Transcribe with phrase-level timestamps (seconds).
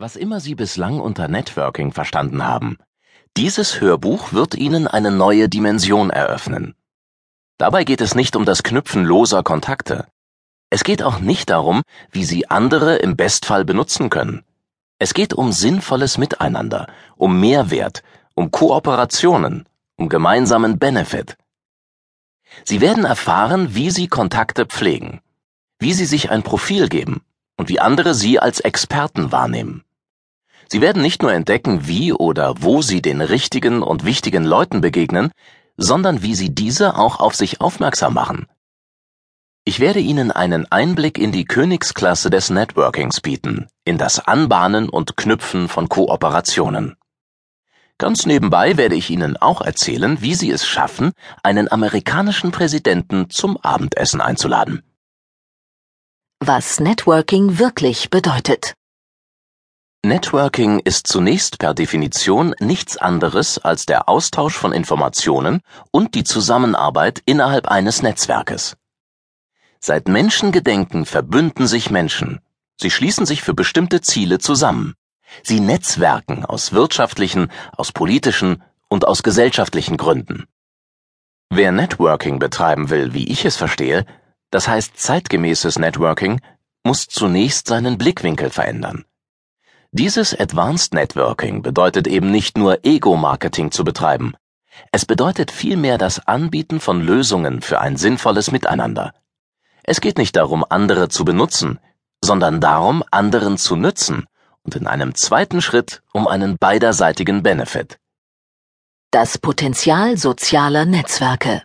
[0.00, 2.78] Was immer Sie bislang unter Networking verstanden haben,
[3.36, 6.74] dieses Hörbuch wird Ihnen eine neue Dimension eröffnen.
[7.58, 10.06] Dabei geht es nicht um das Knüpfen loser Kontakte.
[10.70, 14.42] Es geht auch nicht darum, wie Sie andere im Bestfall benutzen können.
[14.98, 16.86] Es geht um sinnvolles Miteinander,
[17.18, 18.02] um Mehrwert,
[18.34, 21.36] um Kooperationen, um gemeinsamen Benefit.
[22.64, 25.20] Sie werden erfahren, wie Sie Kontakte pflegen,
[25.78, 27.20] wie Sie sich ein Profil geben
[27.58, 29.84] und wie andere Sie als Experten wahrnehmen.
[30.72, 35.32] Sie werden nicht nur entdecken, wie oder wo Sie den richtigen und wichtigen Leuten begegnen,
[35.76, 38.46] sondern wie Sie diese auch auf sich aufmerksam machen.
[39.64, 45.16] Ich werde Ihnen einen Einblick in die Königsklasse des Networkings bieten, in das Anbahnen und
[45.16, 46.96] Knüpfen von Kooperationen.
[47.98, 53.56] Ganz nebenbei werde ich Ihnen auch erzählen, wie Sie es schaffen, einen amerikanischen Präsidenten zum
[53.58, 54.82] Abendessen einzuladen.
[56.38, 58.74] Was Networking wirklich bedeutet.
[60.02, 67.22] Networking ist zunächst per Definition nichts anderes als der Austausch von Informationen und die Zusammenarbeit
[67.26, 68.78] innerhalb eines Netzwerkes.
[69.78, 72.40] Seit Menschengedenken verbünden sich Menschen.
[72.80, 74.94] Sie schließen sich für bestimmte Ziele zusammen.
[75.42, 80.46] Sie netzwerken aus wirtschaftlichen, aus politischen und aus gesellschaftlichen Gründen.
[81.50, 84.06] Wer Networking betreiben will, wie ich es verstehe,
[84.50, 86.40] das heißt zeitgemäßes Networking,
[86.84, 89.04] muss zunächst seinen Blickwinkel verändern.
[89.92, 94.34] Dieses Advanced Networking bedeutet eben nicht nur Ego-Marketing zu betreiben.
[94.92, 99.12] Es bedeutet vielmehr das Anbieten von Lösungen für ein sinnvolles Miteinander.
[99.82, 101.80] Es geht nicht darum, andere zu benutzen,
[102.24, 104.26] sondern darum, anderen zu nützen
[104.62, 107.98] und in einem zweiten Schritt um einen beiderseitigen Benefit.
[109.10, 111.64] Das Potenzial sozialer Netzwerke.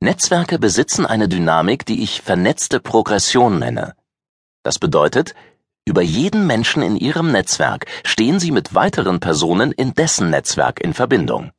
[0.00, 3.94] Netzwerke besitzen eine Dynamik, die ich vernetzte Progression nenne.
[4.62, 5.34] Das bedeutet,
[5.90, 10.94] über jeden Menschen in Ihrem Netzwerk stehen Sie mit weiteren Personen in dessen Netzwerk in
[10.94, 11.50] Verbindung.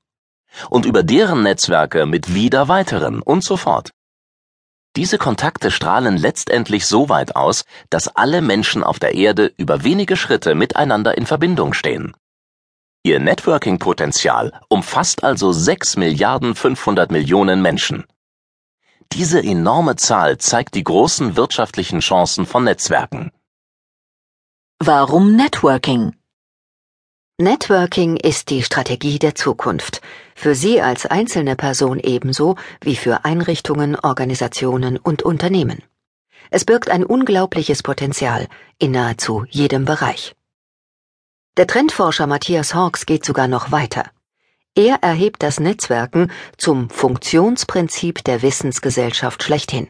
[0.70, 3.92] Und über deren Netzwerke mit wieder weiteren und so fort.
[4.96, 10.16] Diese Kontakte strahlen letztendlich so weit aus, dass alle Menschen auf der Erde über wenige
[10.16, 12.14] Schritte miteinander in Verbindung stehen.
[13.04, 18.06] Ihr Networking-Potenzial umfasst also 6 Milliarden 500 Millionen Menschen.
[19.12, 23.32] Diese enorme Zahl zeigt die großen wirtschaftlichen Chancen von Netzwerken.
[24.84, 26.16] Warum Networking?
[27.38, 30.02] Networking ist die Strategie der Zukunft,
[30.34, 35.84] für Sie als einzelne Person ebenso wie für Einrichtungen, Organisationen und Unternehmen.
[36.50, 38.48] Es birgt ein unglaubliches Potenzial
[38.80, 40.36] in nahezu jedem Bereich.
[41.58, 44.10] Der Trendforscher Matthias Hawks geht sogar noch weiter.
[44.74, 49.90] Er erhebt das Netzwerken zum Funktionsprinzip der Wissensgesellschaft schlechthin.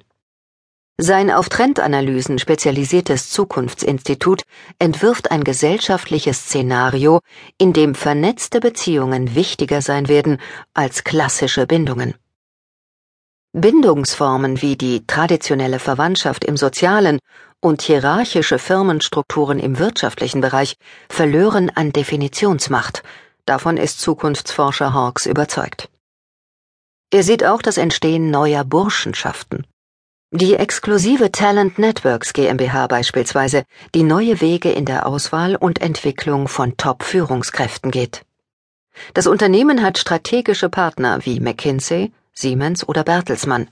[1.04, 4.44] Sein auf Trendanalysen spezialisiertes Zukunftsinstitut
[4.78, 7.22] entwirft ein gesellschaftliches Szenario,
[7.58, 10.38] in dem vernetzte Beziehungen wichtiger sein werden
[10.76, 12.14] als klassische Bindungen.
[13.52, 17.18] Bindungsformen wie die traditionelle Verwandtschaft im sozialen
[17.62, 20.76] und hierarchische Firmenstrukturen im wirtschaftlichen Bereich
[21.10, 23.02] verlören an Definitionsmacht.
[23.48, 25.90] Davon ist Zukunftsforscher Hawks überzeugt.
[27.12, 29.66] Er sieht auch das Entstehen neuer Burschenschaften.
[30.34, 36.78] Die exklusive Talent Networks GmbH beispielsweise, die neue Wege in der Auswahl und Entwicklung von
[36.78, 38.24] Top-Führungskräften geht.
[39.14, 43.68] Das Unternehmen hat strategische Partner wie McKinsey, Siemens oder Bertelsmann.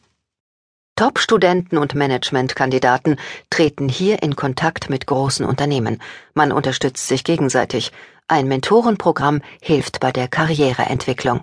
[0.97, 3.15] Top-Studenten und Managementkandidaten
[3.49, 6.01] treten hier in Kontakt mit großen Unternehmen.
[6.33, 7.93] Man unterstützt sich gegenseitig.
[8.27, 11.39] Ein Mentorenprogramm hilft bei der Karriereentwicklung.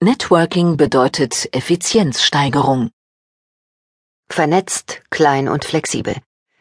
[0.00, 2.92] Networking bedeutet Effizienzsteigerung.
[4.30, 6.14] Vernetzt, klein und flexibel.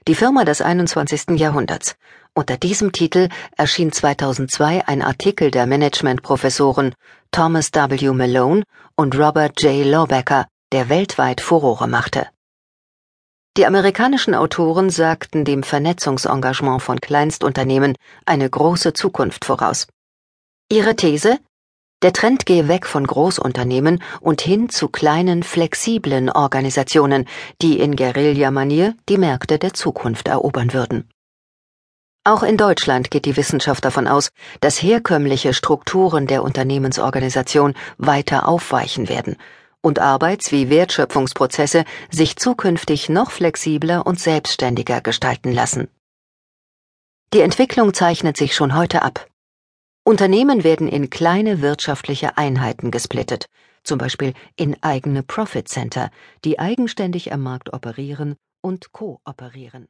[0.08, 1.38] Die Firma des 21.
[1.40, 1.96] Jahrhunderts.
[2.34, 6.96] Unter diesem Titel erschien 2002 ein Artikel der Managementprofessoren
[7.32, 8.12] Thomas W.
[8.12, 8.64] Malone
[8.96, 9.86] und Robert J.
[9.86, 12.28] Lawbecker, der weltweit Furore machte.
[13.58, 19.88] Die amerikanischen Autoren sagten dem Vernetzungsengagement von Kleinstunternehmen eine große Zukunft voraus.
[20.70, 21.40] Ihre These?
[22.04, 27.26] Der Trend gehe weg von Großunternehmen und hin zu kleinen, flexiblen Organisationen,
[27.62, 31.10] die in Guerilla-Manier die Märkte der Zukunft erobern würden.
[32.24, 34.30] Auch in Deutschland geht die Wissenschaft davon aus,
[34.60, 39.38] dass herkömmliche Strukturen der Unternehmensorganisation weiter aufweichen werden
[39.82, 45.88] und Arbeits- wie Wertschöpfungsprozesse sich zukünftig noch flexibler und selbstständiger gestalten lassen.
[47.34, 49.28] Die Entwicklung zeichnet sich schon heute ab.
[50.08, 53.48] Unternehmen werden in kleine wirtschaftliche Einheiten gesplittet,
[53.84, 56.12] zum Beispiel in eigene Profit Center,
[56.46, 59.90] die eigenständig am Markt operieren und kooperieren.